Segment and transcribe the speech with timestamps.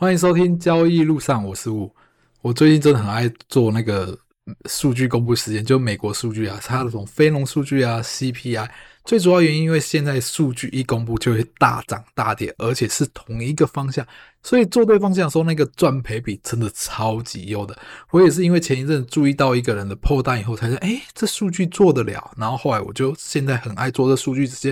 [0.00, 1.94] 欢迎收听交易路上，我是吴。
[2.40, 4.18] 我最近真的很爱做那个
[4.64, 8.66] 数据公布时间，就美国数据啊，它那种非农数据啊，CPI。
[9.04, 14.06] 最主要原因，因为现在数据一公布就会大涨大跌，而且是同一个方向，
[14.42, 17.78] 所以做对方向的时候，那个赚赔比真的超级优的。
[18.10, 22.30] 我也是因为前一阵注意到一个人的破单以后，才说，哎，这数据做得了。
[22.38, 24.70] 然后后来我就现在很爱做这数据直接，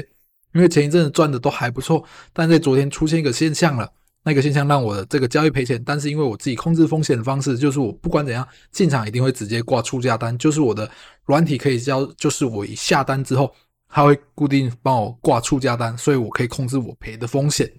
[0.54, 2.02] 因为前一阵子赚的都还不错，
[2.32, 3.92] 但在昨天出现一个现象了。
[4.24, 10.90] 那个现象让我的这个交易赔钱，但是因为我自己控制风险的方式，就是我不管怎样进场一定会直接挂出价单，就是我的
[11.24, 13.50] 软体可以交，就是我一下单之后，
[13.88, 17.70] 它会固定帮我挂出价单，所以我可以控制我赔的风险。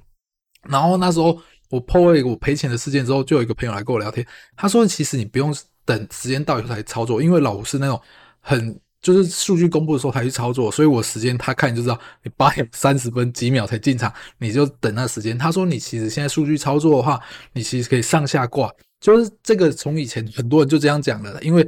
[0.67, 1.39] 然后那时候
[1.69, 4.25] 我 po 了一个我赔钱的事件之后，就有一个朋友来跟我聊天，
[4.55, 8.01] 他说其实你不用等时间到以后才操作，因为老吴是那种
[8.39, 8.79] 很。
[9.01, 15.37] 就是数据公布的时候才去操作，所以我时间他看就知道，你八点三十分几秒才进场，你就等那时间。
[15.37, 17.17] 他说你其实现在数据操作的话，
[17.53, 21.65] 你其实可以上下挂，就是这个从以前很多人就这样讲的，因为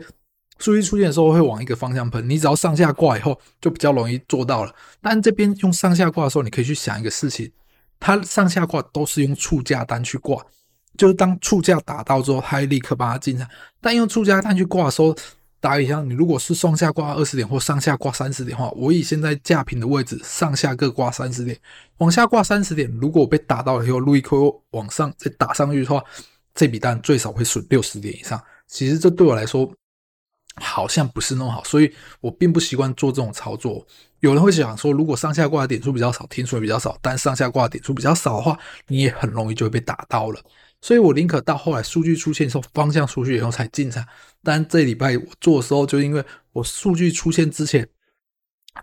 [0.60, 4.76] 数据出现的时候会往一个方向喷，你只要上下挂以后就比较容易做到了。
[5.02, 7.50] 但这边用上下挂的时候，你可以去想一个事情，
[7.98, 10.46] 它上下挂都是用触价单去挂，
[10.98, 13.48] 就是当触价打到之后，它会立刻帮它进场，
[13.80, 15.16] 但用触价单去挂的时候。
[15.62, 21.58] 打一下，你如果是上下挂二十点或上下挂三十点的话，我以现在价平的位置，上下各挂三十点，
[22.00, 22.92] 往下挂三十点。
[23.00, 26.04] 如果我被打到了以后，路易扣往上再打上去的话，
[26.56, 28.42] 这笔单最少会损六十点以上。
[28.68, 29.72] 其实这对我来说
[30.56, 33.86] 好像不是那么好，所以我并不习惯做这种操作。
[34.22, 40.42] 有人会想说，如果上下挂的点数比较少，停损比较少，但上下挂的点数比较少的话，你也很容易就会被打到了。
[40.82, 44.04] 所以我宁可到后来数据出现的时候，方向出去以后才进场。
[44.44, 47.88] 但这礼拜我做的时候，就因为我数据出现之前，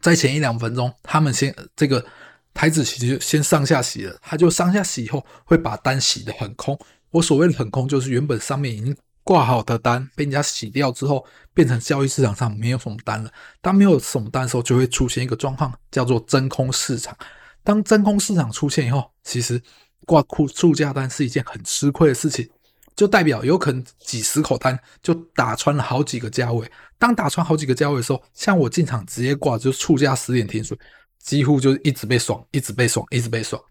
[0.01, 2.07] 在前一两分钟，他们先这个
[2.55, 6.79] 台指期就先上下洗了，他就上下洗以后会把单洗得很空。
[7.11, 13.33] 我所谓的很空，就是原本上面已经挂好的单被人家洗掉之后，变成交易市场上没有什么单了。
[13.61, 17.17] 当没有什么单的时候，就会出现一个状况，叫做真空市场。
[17.65, 19.61] 当真空市场出现以后，其实。
[20.09, 22.49] 挂库出价单是一件很吃亏的事情，
[22.97, 26.67] 就代表有可能几十口单就打穿了好几个价位。
[26.99, 30.77] 当打穿好几个价位的时候，像我进场直接挂就出价十点停损，
[31.23, 33.63] 几乎就一直被爽，一直被爽，一直被爽。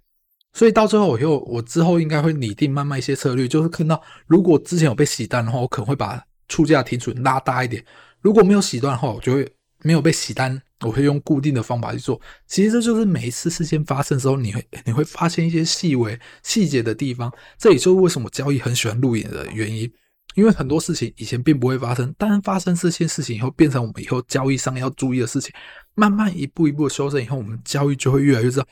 [0.53, 7.81] 所以到最后我又我之后应该会拟定慢慢一些策略，就是看到如果之前有被洗单的话，我可能会把出价停损拉大一点；
[8.21, 9.51] 如果没有洗单的话，我就会
[9.87, 10.61] 没有被洗单。
[10.81, 17.33] 我会用固定的方法去做，其实这就是每一次事件发生的时候，你会你会发现一些细微细节的地方。
[17.57, 19.91] 这也就是为什么交易很喜欢录影的原因，
[20.35, 25.51] 因为很多事情以前并不会发生，但发生这些事情以后，变成我们以后交易上要注意的事情。
[25.95, 28.67] 慢慢一步一步的修正以后，我们交易就会越来越知道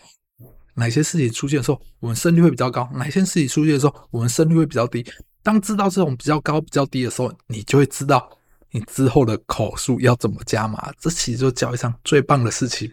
[0.75, 5.03] 哪些事情出现的时候，我们胜率会比较高；哪些事情出现的时候，我们胜率会比较低。
[5.41, 8.34] 当知道这种比较高、比较低的时候，你就会知道。
[8.75, 10.91] 你之后的口数要怎么加码？
[10.99, 12.91] 这其实就交易上最棒的事情。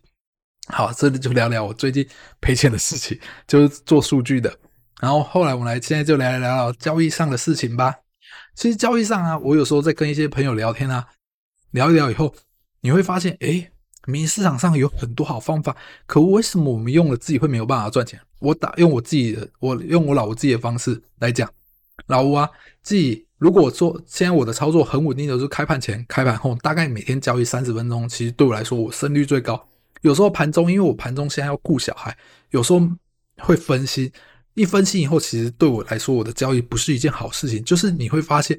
[0.69, 2.07] 好，这里就聊聊我最近
[2.41, 4.57] 赔钱的事情，就是做数据的。
[5.01, 7.93] 然后后来我们来现在就来聊聊交易上的事情吧。
[8.55, 11.09] 其实交易上啊，我有时候在跟一些朋友聊天啊，
[11.73, 12.33] 聊一聊以后，
[12.83, 13.73] 你会发现，诶，
[14.07, 15.77] 明明市场上有很多好方法，
[16.07, 18.21] 可为什么我们用了自己会没有办法赚钱？
[18.39, 21.53] 我打用我自己的，我用我老吴自己的方式来讲，
[22.07, 22.49] 老吴啊，
[22.83, 23.27] 自己。
[23.39, 29.69] 如果说现在我的操作很稳定的，就是开盘前、开盘后，大概每天交易三十分钟，其实对我来说，我胜率最高。
[30.03, 32.17] 有时候盘中，因为我盘中现在要顾小孩，
[32.51, 32.81] 有时候
[33.39, 34.13] 会分析，
[34.55, 37.65] 一分析以后，其实对我来说，我的交易不是一件好事情。
[37.65, 38.57] 就是你会发现，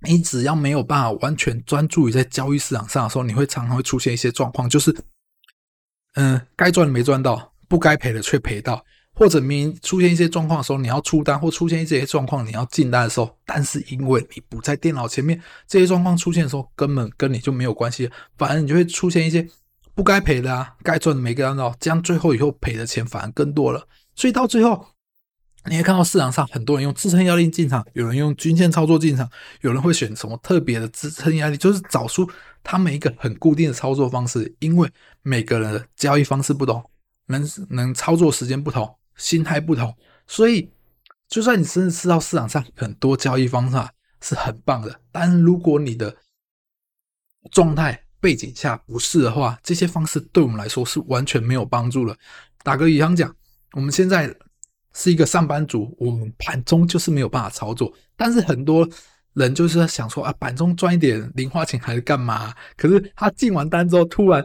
[0.00, 4.96] 你只要没有办法完全专注于在交易市场上的时候，你会常常会出现一些状况，就是，
[6.14, 8.82] 嗯，该赚没赚到，不该赔的却赔到。
[9.14, 19.46] 或者明明出现一些状况的时候，你要出单；或出现一些状况，你要进单的时候，但是因为你不在电脑前面，这些状况出现的时候，根本跟你就没有关系，反而你就会出现一些
[19.94, 23.86] 不该赔的啊，该赚的没赚到，这样最后以后赔的钱反而更多了。
[24.16, 24.84] 所以到最后，
[25.70, 29.30] 你会看到市场上很多人用支撑压力进场，有人用均线操作进场，
[29.60, 32.28] 有人会选什么特别的支撑压力，就是找出
[32.64, 34.90] 他们一个很固定的操作方式，因为
[35.22, 36.82] 每个人的交易方式不同，
[37.28, 38.92] 能能操作时间不同。
[39.16, 39.96] 心态不同，
[40.26, 40.70] 所以
[41.28, 46.14] 就算你真的知道市场上很多交易方法是很棒的，但如果你的
[47.50, 52.16] 状态背景下不是的话，这些方式对我们来说是完全没有帮助的。
[52.62, 53.34] 打个比方讲，
[53.72, 54.34] 我们现在
[54.94, 58.88] 是一个上班族，我们盘中就是没有办法操作，但是很多
[59.34, 62.54] 人就是想说啊，盘中赚一点零花钱还是干嘛？
[62.76, 64.42] 可是他进完单之后，突然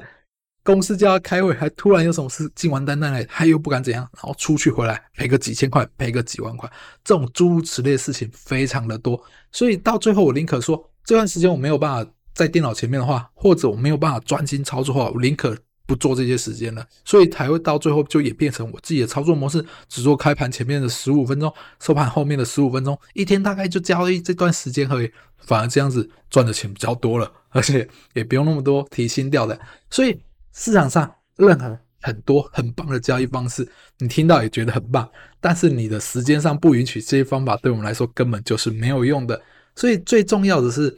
[0.64, 6.70] 公司叫他开会，还突然有什么事进完单单来，他又不敢怎样，然后出去回来赔个几千块，赔个几万块，
[7.04, 9.20] 这种诸如此类的事情非常的多。
[9.52, 15.58] 所以到最后，我宁可说这段时间我没有办法在电脑前面的话，或者我没有办法专心操作的话，我宁可
[15.88, 16.86] 不做这些时间了。
[17.04, 25.12] 所以才会到最后就演变成我自己的操作模式，只做开盘前面的十五分钟，收盘后面的十五分钟，一天大概就交易这段时间而已。
[25.38, 29.58] 反而这样子赚的钱比较多了，而且也不用那么多提心吊胆。
[29.90, 30.20] 所以。
[30.60, 33.66] 市场上任何很多很棒的交易方式，
[33.98, 35.10] 你听到也觉得很棒，
[35.40, 39.42] 但是你的时间上不允许，这些方法对我们来说根本就是没有用的。
[39.74, 40.94] 所以最重要的是，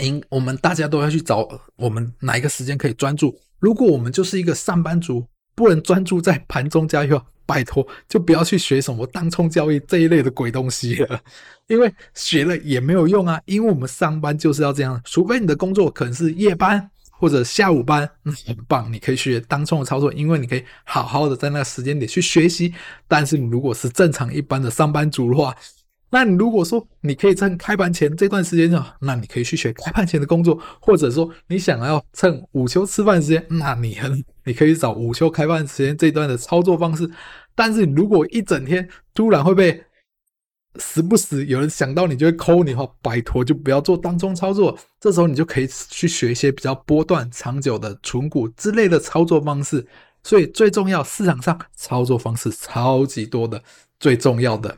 [0.00, 3.38] 应我们大家都要去找我们哪一个时间可以专注。
[3.60, 5.24] 如果我们就是一个上班族，
[5.54, 7.08] 不能专注在盘中交易，
[7.46, 11.20] 拜托就不要去学什么当冲交易这一类的鬼东西了，
[11.68, 13.40] 因为学了也没有用啊。
[13.44, 16.90] 因为我们上班就是要这样，除非你的工作可能是夜班。
[17.18, 22.72] 或者下午班，嗯， 很棒，你可以学当冲的操作，因为你可以好好的在那个时间点去学习。
[23.08, 25.54] 但是你如果是正常一般的上班族的话，
[26.10, 37.10] 那你如果说你可以趁开盘前这段时间啊，那你可以去学开盘前的工作，或者说你想要趁午休吃饭时间，那你很你可以找午休开饭时间这段的操作方式。
[37.56, 39.84] 但是你如果一整天突然会被
[40.80, 44.76] 时不时有人想到你就会抠你的话，拜托就不要做当冲操作。
[45.00, 49.86] 这时候你就可以去学一些比较波段、长久的存股之类的操作方式。
[50.22, 53.62] 所以最重要，市场上操作方式超级多的，
[54.00, 54.76] 最重要的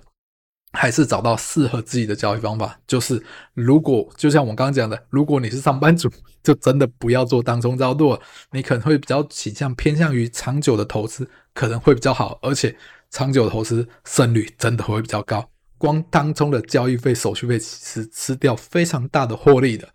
[0.73, 2.79] 还是找到适合自己的交易方法。
[2.87, 3.23] 就是
[3.55, 6.11] 如果就像我刚刚讲的，如果你是上班族，
[6.43, 8.21] 就真的不要做当冲操作，
[8.51, 12.77] 你可能会比较倾向偏向于长久的投资，可能会比较好，而且
[13.09, 15.49] 长久投资胜率真的会比较高。
[15.79, 19.89] 光当冲的交易费、手续费，其实吃掉非常大的获利的。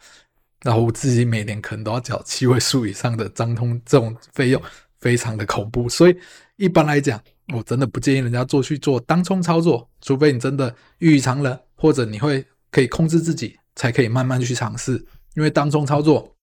[0.64, 4.62] 然后我自己每年可能都要缴七位数以上的张通这种费用，
[5.00, 5.90] 非常的恐怖。
[5.90, 6.16] 所以
[6.58, 7.20] 一般来讲，
[7.54, 15.04] 我真的不建议人家做去做当冲操作，除非你真的异于常人，或者你会可以控制自己，才可以慢慢去尝试。
[15.36, 16.36] 因为当冲操作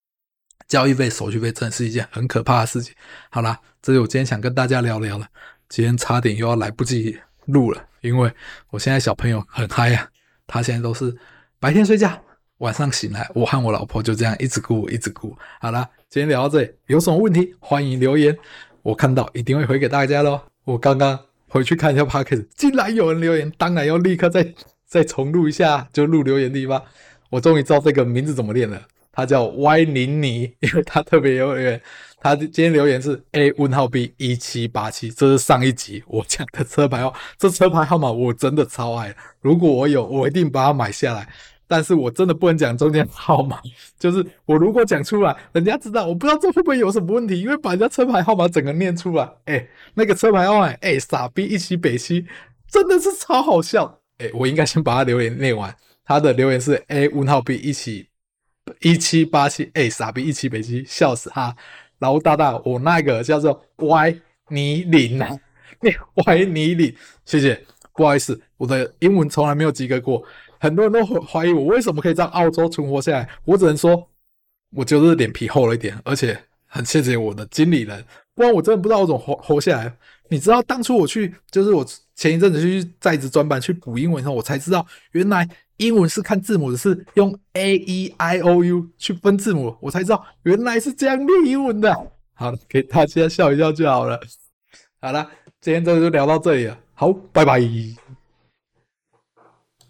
[0.67, 2.93] 交易费、手续费真的是一件很可怕的事情。
[3.31, 5.29] 好啦，这是我今天想跟大家聊聊了。
[5.69, 7.85] 今天差点又要来不及录了。
[8.01, 8.33] 因为
[8.71, 10.09] 我现在小朋友很嗨呀，
[10.47, 11.15] 他现在都是
[11.59, 12.17] 白天睡觉，
[12.59, 15.37] 晚上醒来，我和我老婆就这样一直哭，一直哭。
[15.61, 18.39] 好啦，今天聊到这里，有什么问题欢迎留言，
[18.83, 20.41] 我看到一定会回给大家喽。
[20.65, 21.19] 我刚刚
[21.49, 24.55] 回去看一下 Podcast，竟然有人留言，当然要立刻再
[24.87, 26.81] 再重录一下，就录留言的地方。
[27.31, 28.81] 我终于知道这个名字怎么念了，
[29.19, 31.81] 他叫歪宁尼，因为他特别有缘。
[32.21, 41.29] 他今天留言是 A 问号 B 一七八七，这是上一集我讲的车牌号，这车牌号码我真的超爱，如果我有，我一定把它买下来。
[41.67, 43.61] 但是我真的不能讲中间号码，
[43.99, 52.25] 就是我如果讲出来，人家知道，我不知道这会不会有什么问题，因为把人家车牌号码整个念出来，哎，那个车牌号码，哎，傻逼一起北七，
[52.71, 53.99] 真的是超好笑。
[54.19, 55.75] 哎，我应该先把他留言念完，
[56.05, 58.07] 他的留言是 A 问号 B 一七
[58.81, 61.55] 一七八七，哎，傻逼一七北七，笑死哈。
[61.99, 64.15] 然后大大，我那个叫做歪
[64.49, 65.37] 尼林啊，
[66.27, 66.95] 歪尼林，
[67.25, 67.61] 谢谢，
[67.93, 70.23] 不好意思，我的英文从来没有及格过，
[70.61, 74.09] 很多人都怀疑我为什么可以在澳洲存活下来，我只能说，
[74.71, 78.05] 我就是脸皮厚了一点，而且很谢谢我的经理人，
[78.35, 79.93] 不然我真的不知道我怎么活活下来。
[80.31, 81.85] 你知道当初我去，就是我
[82.19, 85.49] 前一阵子去在职专班去补英文的时候，我才知道原来。
[85.79, 91.95] 英文是看字母的，是用 A E I O U 去分字母，我才知道原来是这样练英文的。
[92.35, 94.21] 好，给大家笑一笑就好了。
[95.01, 96.77] 好了，今天这就聊到这里了。
[96.95, 97.61] 好，拜拜。